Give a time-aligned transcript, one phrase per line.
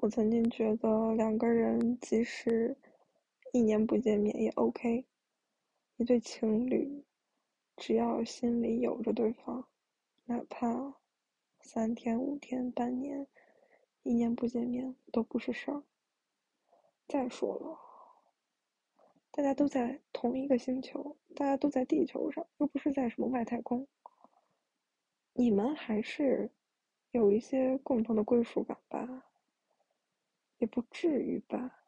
[0.00, 2.76] 我曾经觉得两个人即使
[3.52, 5.04] 一年不见面也 OK，
[5.96, 7.04] 一对情侣
[7.76, 9.66] 只要心里有着对方，
[10.26, 10.94] 哪怕
[11.60, 13.26] 三天、五天、半年、
[14.04, 15.82] 一年不见面都不是事儿。
[17.08, 17.76] 再说了，
[19.32, 23.88] 大家都在同一个星球，大家都在地球上，又不是在什么外太空，
[25.32, 26.52] 你们还是
[27.10, 29.24] 有一些共同的归属感吧。
[30.58, 31.84] 也不至于吧，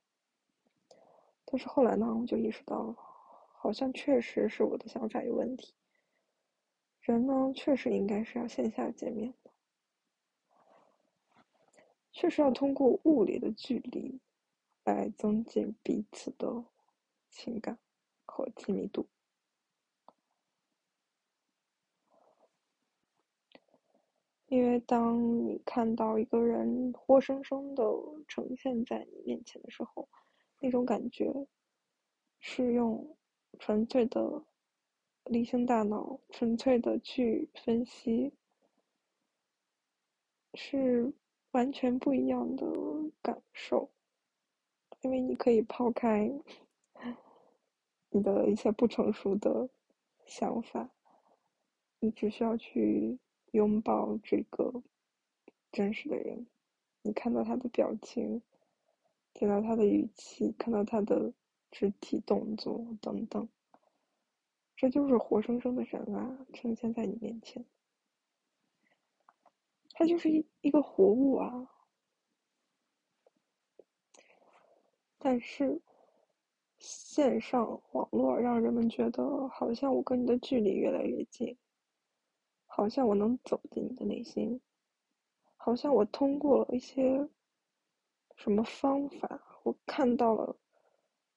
[1.44, 2.94] 但是后来呢，我就意识到了，
[3.52, 5.74] 好像确实是我的想法有问题。
[7.00, 9.50] 人呢，确实应该是要线下见面的，
[12.12, 14.20] 确实要通过物理的距离
[14.84, 16.64] 来增进彼此的
[17.28, 17.78] 情感
[18.24, 19.08] 和亲密度。
[24.50, 27.84] 因为当你看到一个人活生生的
[28.26, 30.08] 呈现在你面前的时候，
[30.58, 31.32] 那种感觉
[32.40, 33.16] 是用
[33.60, 34.42] 纯粹的
[35.26, 38.32] 理性大脑、纯粹的去分析，
[40.54, 41.12] 是
[41.52, 42.66] 完全不一样的
[43.22, 43.88] 感受。
[45.02, 46.28] 因为你可以抛开
[48.10, 49.70] 你的一些不成熟的
[50.26, 50.90] 想法，
[52.00, 53.16] 你只需要去。
[53.52, 54.82] 拥抱这个
[55.72, 56.46] 真实的人，
[57.02, 58.42] 你看到他的表情，
[59.32, 61.32] 听到他的语气，看到他的
[61.70, 63.48] 肢体动作等等，
[64.76, 67.64] 这就是活生生的人啊，呈现在你面前，
[69.92, 71.68] 他就是一一个活物啊。
[75.22, 75.82] 但是
[76.78, 81.58] 线上网络让人们觉得，好像我跟你的距离越来越近。
[82.72, 84.60] 好像我能走进你的内心，
[85.56, 87.28] 好像我通过了一些
[88.36, 90.56] 什么方法，我看到了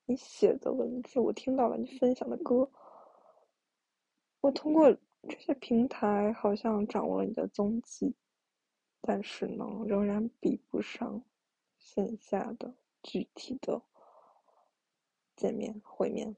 [0.05, 2.69] 你写的文字，我听到了你分享的歌，
[4.41, 4.95] 我通过
[5.27, 8.15] 这些平台好像掌握了你的踪迹，
[9.01, 11.21] 但是呢，仍然比不上
[11.79, 13.81] 线下的具体的
[15.35, 16.35] 见面会面。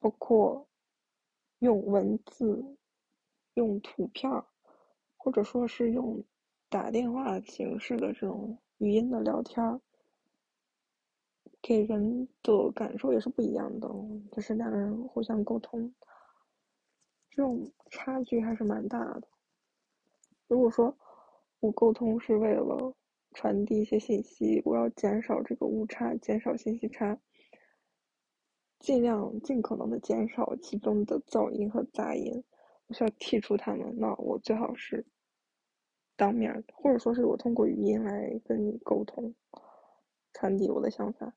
[0.00, 0.66] 包括
[1.58, 2.76] 用文字、
[3.54, 4.30] 用图片
[5.16, 6.22] 或者说是用
[6.68, 9.80] 打电话形式的这种语音的聊天
[11.60, 13.88] 给人的感受也是不一样的。
[14.30, 15.92] 就是两个人互相沟通，
[17.30, 19.28] 这种差距还是蛮大的。
[20.46, 20.96] 如果说
[21.60, 22.94] 我沟通是为了
[23.34, 27.18] 传递一些信息，我要减少这个误差，减少信息差。
[28.78, 32.42] 尽量尽可能的减少其中的噪音和杂音，
[32.86, 33.94] 我需要剔除它们。
[33.98, 35.04] 那我最好是
[36.16, 39.34] 当面，或者说是我通过语音来跟你沟通，
[40.32, 41.34] 传递我的想法。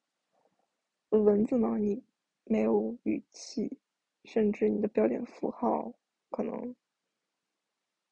[1.10, 2.04] 文字呢，你
[2.46, 3.80] 没有语气，
[4.24, 5.94] 甚至你的标点符号，
[6.30, 6.76] 可能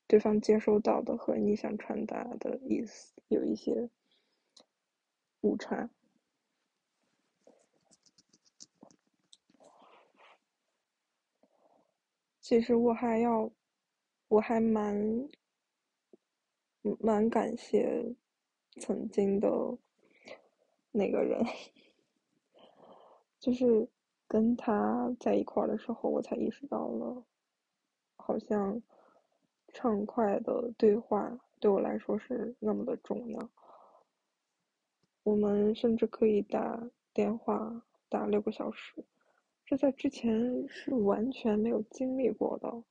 [0.08, 3.90] 对方接收到的和你想传达的意思有一些
[5.42, 5.90] 误差。
[12.50, 13.52] 其实我还要，
[14.28, 15.30] 我还蛮
[17.00, 18.16] 蛮感谢
[18.82, 19.48] 曾经的
[20.90, 21.46] 那个人，
[23.40, 23.88] 就是
[24.28, 27.24] 跟他在一块儿的时候，我才意识到了，
[28.16, 28.82] 好像
[29.68, 33.50] 畅快的对话对我来说是那么的重要。
[35.22, 39.06] 我们甚至可以打电话打六个小时。
[39.70, 42.84] 这在之前是完全没有经历过的，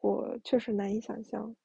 [0.00, 1.56] 我确实难以想象，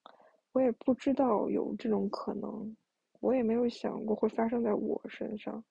[0.53, 2.73] 我也不知道有这种可能，
[3.19, 5.61] 我也没有想过会发生在我身上。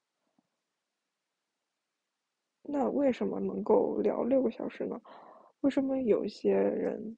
[2.61, 5.01] 那为什么能够聊六个小时呢？
[5.61, 7.17] 为什么有些人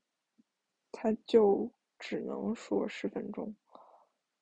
[0.93, 1.69] 他就
[1.99, 3.53] 只能说十分钟，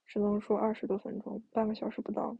[0.05, 2.37] 只能说二十多分钟，半个小时不到？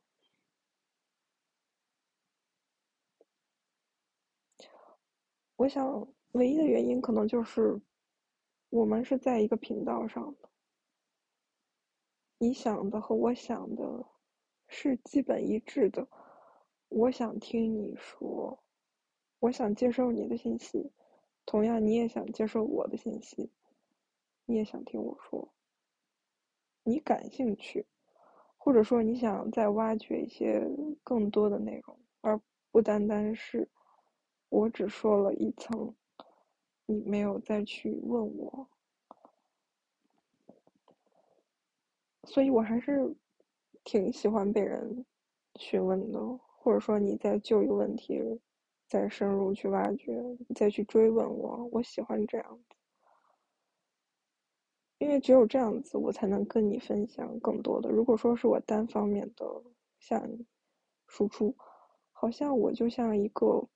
[5.59, 7.81] 我想，唯一的原因可能就是，
[8.71, 10.49] 我们是在一个频道上的。
[12.39, 14.07] 你想的和我想的，
[14.69, 16.07] 是基本一致的。
[16.91, 18.57] 我想听你说，
[19.41, 20.93] 我想接受你的信息，
[21.45, 23.51] 同样你也想接受我的信息，
[24.47, 25.53] 你也想听我说。
[26.85, 27.85] 你感兴趣，
[28.57, 30.65] 或者说你想再挖掘一些
[31.03, 32.41] 更多的内容，而
[32.71, 33.69] 不单单是。
[34.49, 35.95] 我只说了一层，
[36.87, 38.69] 你没有再去问我，
[42.25, 43.15] 所以我还是
[43.85, 45.05] 挺喜欢被人
[45.57, 46.19] 询问的，
[46.59, 48.23] 或者说你在就一个问题
[48.87, 50.23] 再深入去挖掘，
[50.55, 52.61] 再去追问我，我喜欢这样，
[54.99, 57.91] 因为只有这样子，我才能跟你分享更多的。
[57.91, 59.47] 如果说是我单方面的
[59.99, 60.47] 向你
[61.07, 61.55] 输出，
[62.13, 63.69] 好像我就像一个，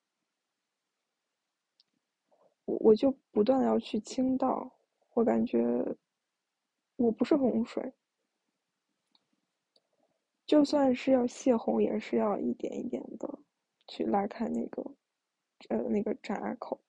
[2.64, 4.72] 我我就不断的要去倾倒，
[5.14, 5.60] 我感觉
[6.96, 7.92] 我不是洪水。
[10.46, 13.38] 就算是要泄洪，也是要一点一点的
[13.86, 14.82] 去拉开那个，
[15.68, 16.80] 呃，那个闸口。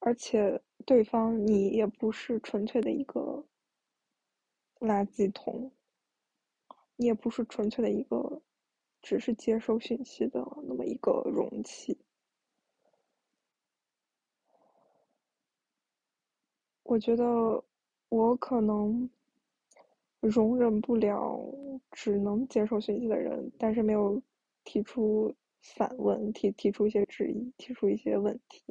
[0.00, 3.44] 而且对方你也不是纯粹的一个
[4.78, 5.72] 垃圾桶，
[6.96, 8.40] 你也不是纯粹的一个
[9.02, 11.98] 只是接收信息的那么一个容器。
[16.88, 17.62] 我觉得
[18.08, 19.08] 我可能。
[20.20, 21.40] 容忍不了
[21.92, 24.20] 只能接受信息的人，但是没有
[24.64, 25.32] 提出
[25.62, 28.64] 反问，提提出一些质疑，提出一些问题。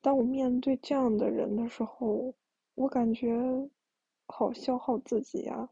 [0.00, 2.32] 当我面对这样的人的时候，
[2.74, 3.36] 我感觉
[4.28, 5.68] 好消耗自己呀！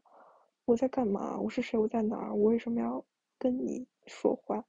[0.65, 1.39] 我在干嘛？
[1.39, 1.79] 我是谁？
[1.79, 2.31] 我在哪儿？
[2.31, 3.03] 我为什么要
[3.39, 4.63] 跟你说话？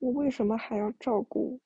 [0.00, 1.60] 我为什么还要照顾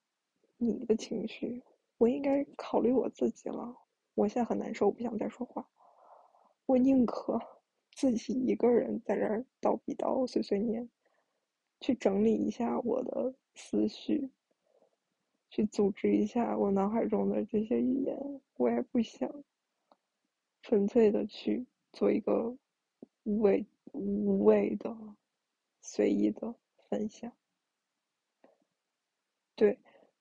[0.59, 1.63] 你的情绪？
[1.97, 3.77] 我应该考虑我自己了。
[4.15, 5.69] 我现在很难受，我不想再说话。
[6.67, 7.41] 我宁可
[7.93, 10.89] 自己一个人在这儿叨逼叨、碎碎念，
[11.81, 14.31] 去整理一下我的思绪，
[15.51, 18.41] 去组织一下我脑海中的这些语言。
[18.57, 19.29] 我也不想
[20.63, 22.57] 纯粹的去做一个
[23.23, 24.97] 无谓、无谓的、
[25.81, 26.55] 随意的
[26.89, 27.33] 分享。
[29.55, 29.79] 对。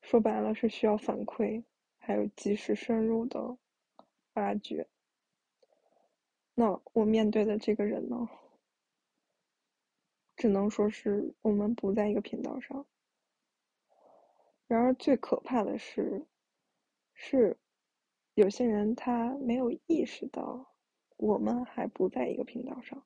[0.09, 1.61] 说白了是需要反馈，
[1.97, 3.57] 还有及时深入的
[4.35, 4.87] 挖掘。
[6.55, 8.29] 那我面对的这个人呢，
[10.37, 12.85] 只能说是我们不在一个频道上。
[14.67, 16.25] 然而最可怕的是，
[17.13, 17.57] 是
[18.33, 20.73] 有些人他没有意识到
[21.17, 23.05] 我们还不在一个频道上，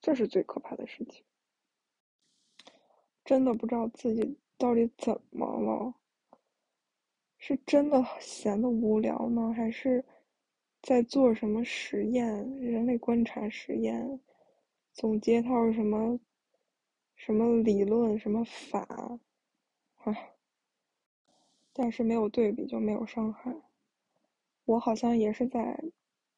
[0.00, 1.22] 这是最可怕的事情。
[3.22, 4.38] 真的不知道自己。
[4.58, 5.94] 到底怎么了？
[7.38, 10.04] 是真的闲的无聊呢，还是
[10.82, 12.26] 在做什么实验？
[12.58, 14.20] 人类观察实验，
[14.92, 16.18] 总结套什么
[17.14, 18.80] 什么理论、什么法？
[19.98, 20.16] 啊，
[21.72, 23.54] 但是没有对比就没有伤害。
[24.64, 25.80] 我好像也是在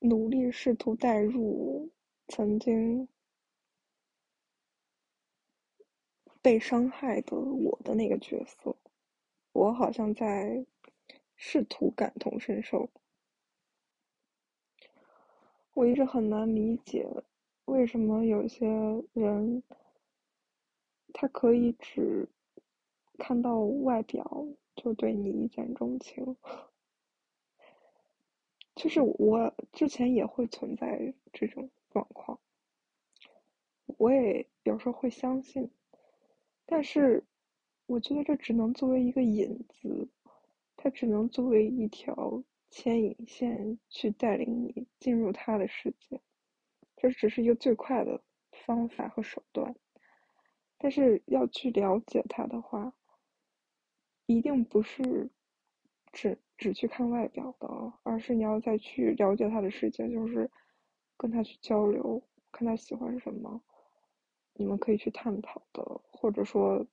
[0.01, 1.91] 努力试图代入
[2.29, 3.09] 曾经。
[6.43, 8.75] 被伤害的我的那个角色，
[9.53, 10.65] 我好像在
[11.37, 12.89] 试图感同身受。
[15.75, 17.07] 我一直很难理解，
[17.67, 18.67] 为什么有些
[19.13, 19.63] 人
[21.13, 22.29] 他可以只
[23.19, 26.37] 看到外表就对你一见钟情。
[28.75, 32.39] 就是我之前也会存在这种状况，
[33.99, 35.71] 我也有时候会相信。
[36.73, 37.25] 但是，
[37.87, 40.09] 我觉得这只能作为一个引子，
[40.77, 46.21] 它只能作为一条牵引线去带领你进入他的世界，
[46.97, 48.23] 这只是一个最快的
[48.53, 49.75] 方法和手段。
[50.79, 52.95] 但是要去了解他的话，
[54.27, 55.29] 一定不是
[56.13, 60.49] 只只去看外表的，而是你要再去了解他的世界，就是
[61.17, 62.23] 跟他去交流，
[62.53, 63.61] 看他喜欢什么。
[64.55, 66.87] 你们可以去探讨的，或者说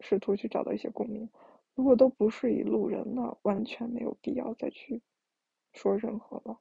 [0.00, 1.30] 试图去找到一些共鸣。
[1.74, 5.00] 如果都不是一路人，那完全没有必要再去
[5.72, 6.58] 说任何了。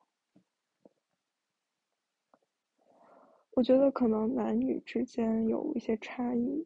[3.54, 6.66] 我觉得可能男女之间有一些差异，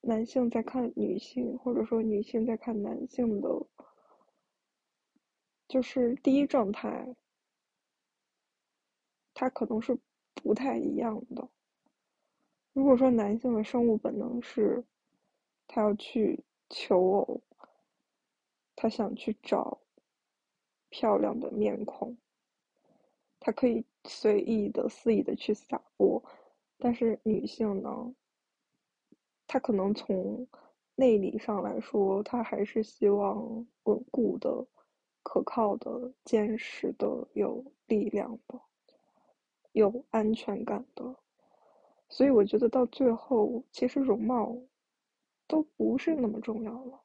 [0.00, 3.66] 男性在看女性，或者说女性在看男性的，
[5.66, 7.14] 就是第一状态，
[9.34, 9.98] 他可能是
[10.36, 11.48] 不太一样的。
[12.72, 14.82] 如果说男性的生物本能是，
[15.66, 17.42] 他要去求偶，
[18.74, 19.78] 他想去找
[20.88, 22.16] 漂亮的面孔，
[23.38, 26.22] 他可以随意的、肆意的去撒播，
[26.78, 28.14] 但是女性呢，
[29.46, 30.48] 她可能从
[30.94, 34.66] 内里上来说，她还是希望稳固的、
[35.22, 38.58] 可靠的、坚实的、有力量的、
[39.72, 41.21] 有安全感的。
[42.12, 44.54] 所以我觉得到最后，其实容貌
[45.46, 47.02] 都不是那么重要了。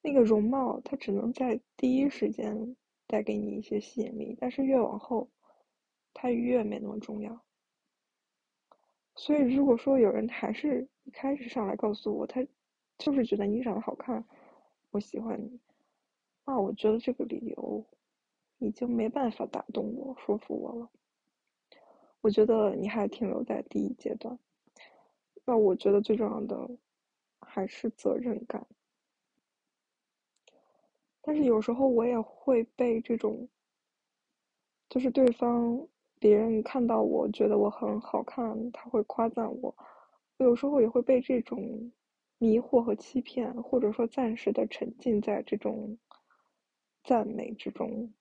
[0.00, 2.74] 那个容貌，它只能在第一时间
[3.06, 5.28] 带给你一些吸引力，但是越往后，
[6.14, 7.38] 它越没那么重要。
[9.14, 12.42] 所以，如果说有人还是一开始上来告诉我，他
[12.96, 14.26] 就是觉得你长得好看，
[14.90, 15.60] 我喜欢你，
[16.46, 17.84] 那我觉得这个理由
[18.56, 20.90] 已经没办法打动我、说服我了。
[22.20, 24.38] 我觉得你还停留在第一阶段。
[25.44, 26.70] 那我觉得最重要的
[27.40, 28.66] 还是责任感。
[31.22, 33.48] 但是有时候我也会被这种，
[34.88, 35.86] 就是对方
[36.18, 39.74] 别人看到我觉得我很好看，他会夸赞我，
[40.38, 41.92] 我有时候也会被这种
[42.38, 45.98] 迷惑和欺骗，或者说暂时的沉浸在这种
[47.04, 48.12] 赞美之中。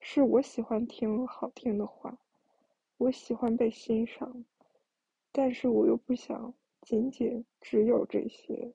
[0.00, 2.18] 是我喜欢听好听的话，
[2.96, 4.44] 我喜欢被欣赏，
[5.32, 8.72] 但是我又不想仅仅只有这些。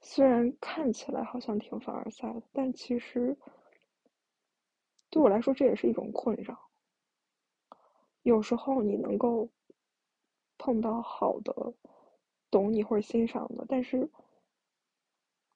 [0.00, 3.36] 虽然看起来好像挺凡尔赛的，但其实
[5.10, 6.70] 对我来说这也是一种困扰。
[8.22, 9.48] 有时候你能够
[10.58, 11.74] 碰到好的、
[12.50, 14.08] 懂你或者欣赏的，但是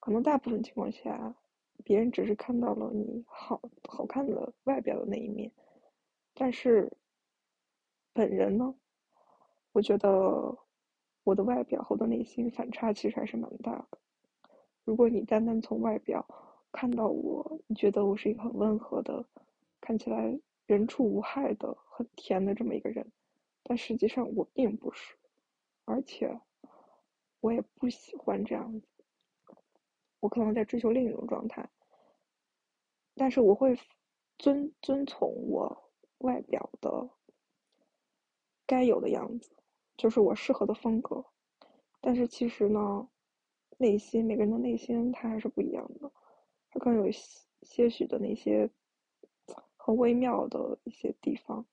[0.01, 1.35] 可能大部分情况下，
[1.85, 5.53] 别人只是看到了你好好看的外表的那一面，
[6.35, 6.91] 但是
[8.13, 8.75] 本人呢，
[9.73, 10.57] 我觉得
[11.25, 13.99] 我的外表和我的内心反差其实还是蛮大的。
[14.85, 16.27] 如果你单单从外表
[16.73, 19.25] 看到我，你觉得我是一个很温和的，
[19.81, 23.07] 看起来人畜无害的、很甜的这么一个人，
[23.63, 25.15] 但实际上我并不是，
[25.85, 26.41] 而且
[27.41, 28.87] 我也不喜欢这样子。
[30.21, 31.69] 我可能在追求另一种状态，
[33.15, 33.79] 但是我会
[34.39, 35.90] 遵遵从我
[36.21, 37.11] 外表的
[38.67, 39.51] 该有的样子，
[39.97, 41.25] 就是我适合的风格。
[42.01, 43.09] 但是其实呢？
[43.79, 46.13] 内心每个人的内心，他还是不一样的，
[46.69, 47.11] 他更有
[47.63, 48.69] 些许的那些
[49.79, 51.65] 很微妙的一些地方，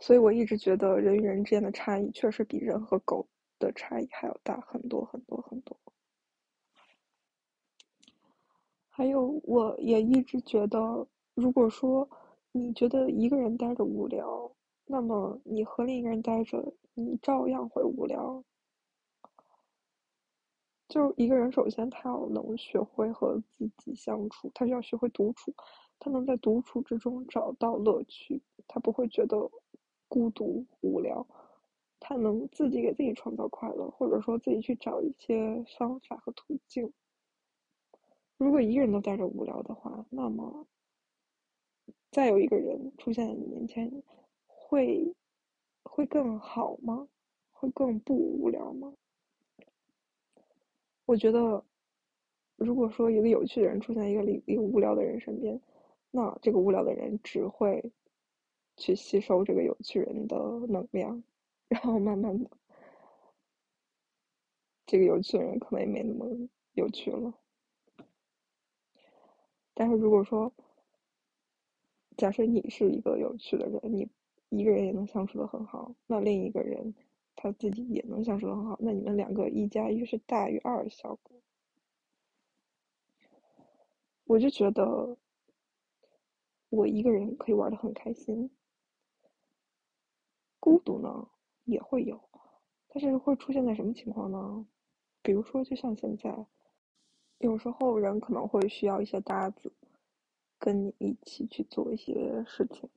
[0.00, 3.28] 所以我一直觉得人与人之间的差异，确实比人和狗
[3.60, 5.78] 的差异还要大很多很多很多。
[8.88, 12.10] 还有，我也一直觉得，如果说
[12.56, 14.50] 你觉得一个人待着无聊，
[14.86, 18.42] 那么你和另一个人待着，你照样会无聊。
[20.88, 25.52] 就一个人，首先他要能学会和自己相处，他要学会独处，
[25.98, 29.36] 他能在独处之中找到乐趣，他不会觉得
[30.08, 31.26] 孤独无聊，
[32.00, 36.90] 他能自己给自己创造快乐，或者说自己去找一些方法和途径。
[38.38, 40.66] 如果一个人都待着无聊的话，那么
[42.10, 44.02] 再有一个人出现在你面前，
[44.46, 45.14] 会
[45.82, 47.08] 会更好吗？
[47.52, 48.92] 会更不无聊吗？
[51.04, 51.64] 我觉得，
[52.56, 55.60] 如果说一个有趣的人出现在一个一个无聊的人身边，
[56.10, 57.92] 那这个无聊的人只会
[58.76, 60.36] 去吸收这个有趣人的
[60.68, 61.22] 能量，
[61.68, 62.50] 然后慢慢的，
[64.86, 66.26] 这个有趣的人可能也没那么
[66.72, 67.32] 有趣了。
[69.72, 70.52] 但是如果说，
[72.16, 74.08] 假设你是一个有趣的人，你
[74.48, 76.94] 一个人也能相处的很好，那另一个人。
[77.38, 81.38] 他自己也能相处的很好，那你们两个一加一是大于二的效果。
[84.24, 85.18] 我就觉得，
[86.70, 88.50] 我一个人可以玩的很开心，
[90.58, 91.28] 孤独呢
[91.64, 92.18] 也会有，
[92.88, 94.66] 但是会出现在什么情况呢？
[95.20, 96.46] 比如说，就像现在，
[97.36, 99.70] 有时候人可能会需要一些搭子，
[100.58, 102.88] 跟你一起去做一些事情。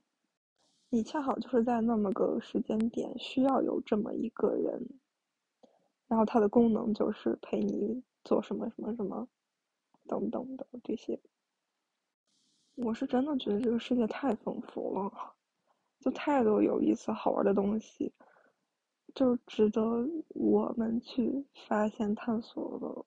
[0.89, 4.87] 你恰好就是在那么个时间点需要有这么一个人，
[6.07, 9.27] 然后他的功能就是陪你做什么什么什么，
[10.07, 11.19] 等等的这些。
[12.75, 15.11] 我是真的觉得这个世界太丰富了，
[15.99, 18.11] 就太多有意思好玩的东西，
[19.13, 19.81] 就值得
[20.29, 23.05] 我们去发现探索的。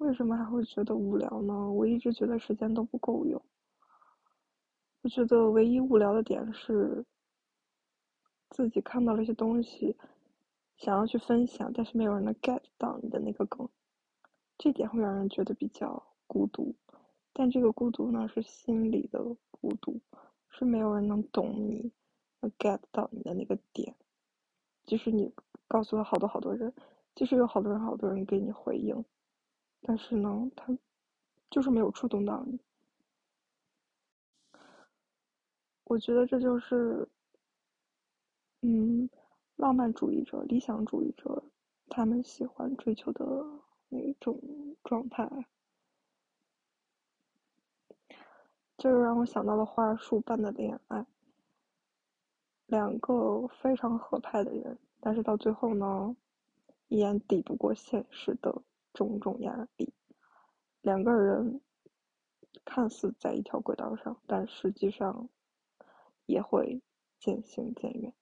[0.00, 1.70] 为什么还会觉得无聊呢？
[1.70, 3.40] 我一直觉得时间都不够用。
[5.02, 7.04] 我觉得唯一无聊的点是，
[8.48, 9.94] 自己看到了一些东西，
[10.78, 13.68] 想要去分享，但是没有人能 get 到你的那个梗，
[14.56, 16.74] 这点会让人觉得比较孤独。
[17.34, 20.00] 但这个孤独呢，是心里的孤独，
[20.48, 21.92] 是没有人能懂你，
[22.40, 23.94] 能 get 到你的那个点。
[24.86, 25.30] 即使你
[25.68, 26.72] 告诉了好多好多人，
[27.14, 29.04] 即使有好多人好多人给你回应，
[29.82, 30.76] 但是呢，他
[31.50, 32.60] 就是没有触动到你。
[35.84, 37.08] 我觉得这就是
[38.62, 39.08] 嗯
[39.56, 41.42] 浪漫主义者、理想主义者，
[41.88, 43.24] 他们喜欢追求的
[43.88, 44.40] 那种
[44.84, 45.28] 状态。
[48.76, 51.04] 这就让我想到了花束般的恋爱，
[52.66, 56.16] 两个非常合拍的人，但是到最后呢，
[56.88, 59.92] 依然抵不过现实的种种压力。
[60.82, 61.60] 两个人
[62.64, 65.28] 看似在一条轨道上，但实际上
[66.26, 66.82] 也会
[67.18, 68.14] 渐行渐远。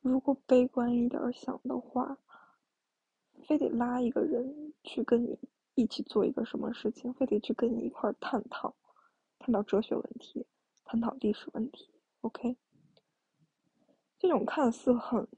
[0.00, 2.18] 如果悲观一点想的话，
[3.42, 5.38] 非得拉一个人去跟你
[5.74, 8.74] 一起做一个什么事情，非得去跟你一块探讨。
[9.38, 10.46] 探讨哲学问题，
[10.84, 11.90] 探讨历史问题
[12.22, 12.56] ，OK。
[14.18, 15.28] 这种看似很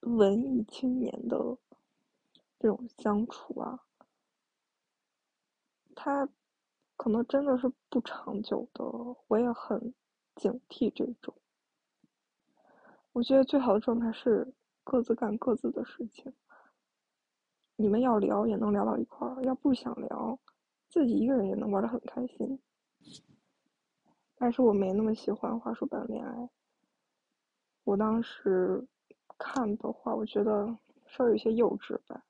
[0.00, 1.56] 文艺青年的
[2.58, 3.84] 这种相处啊，
[5.94, 6.28] 它
[6.96, 8.84] 可能真的是不长久的。
[9.28, 9.94] 我也很
[10.34, 11.34] 警惕这种。
[13.12, 14.52] 我觉得最好的状态是
[14.84, 16.32] 各自干各自的事情。
[17.76, 20.38] 你们要聊也能聊到一块儿，要不想聊，
[20.88, 22.60] 自己一个人也能玩的很开心。
[24.34, 26.32] 但是我没那么喜欢《花束般恋爱》。
[27.84, 28.86] 我当时
[29.38, 32.24] 看的话，我觉得稍微有些幼稚吧。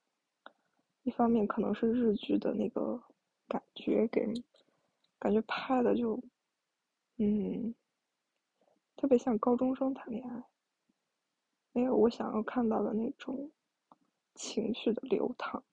[1.03, 3.01] 一方面可能是日剧的那个
[3.47, 4.25] 感觉给
[5.17, 6.21] 感觉拍的就，
[7.17, 7.73] 嗯，
[8.95, 10.43] 特别像高中生谈恋爱，
[11.71, 13.49] 没有我想要看到的那种
[14.35, 15.63] 情绪的流淌，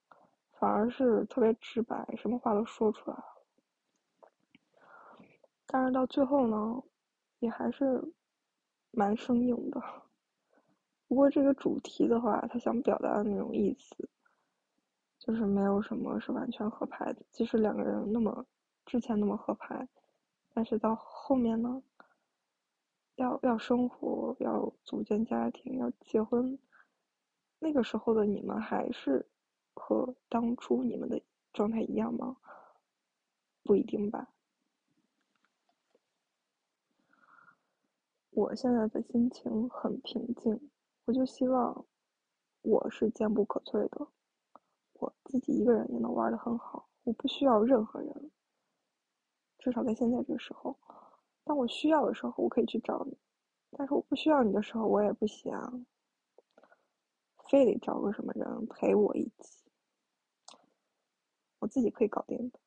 [0.53, 3.25] 反而是特别直白，什么话都说出来了。
[5.67, 6.83] 但是到最后呢，
[7.41, 8.03] 也还是
[8.93, 9.83] 蛮生硬的。
[11.09, 14.09] 不过这个主题的话，他想表达的那种意思，
[15.27, 17.23] 就是没有什么是完全合拍的。
[17.33, 18.47] 即使两个人那么
[18.85, 19.89] 之前那么合拍，
[20.55, 21.83] 但是到后面呢，
[23.17, 26.57] 要要生活，要组建家庭，要结婚，
[27.59, 29.27] 那个时候的你们还是
[29.75, 31.21] 和当初你们的
[31.53, 32.37] 状态一样吗？
[33.65, 34.31] 不一定吧。
[38.31, 40.71] 我现在的心情很平静，
[41.07, 41.85] 我就希望
[42.63, 44.07] 我是坚不可摧的，
[45.27, 48.31] 自己一个人也能玩的很好，我不需要任何人，
[49.59, 50.79] 至少在现在这个时候，
[51.45, 53.17] 当我需要的时候，我可以去找你，
[53.73, 55.85] 但是我不需要你的时候，我也不想
[57.49, 59.65] 非得找个什么人陪我一起，
[61.59, 62.59] 我自己可以搞定的。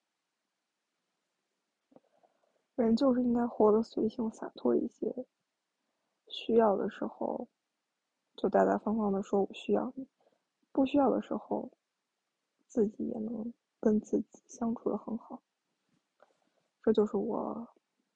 [2.75, 5.25] 人就是应该活得随性洒脱一些。
[6.27, 7.47] 需要的时候，
[8.35, 10.05] 就大大方方的说我需要你；
[10.71, 11.69] 不需要的时候，
[12.69, 13.51] 自己也能
[13.81, 15.41] 跟自己相处的很好。
[16.81, 17.67] 这就是我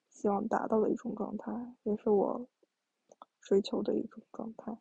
[0.08, 2.48] 希望达到的一种状态，也是我
[3.40, 4.78] 追求的一种状态。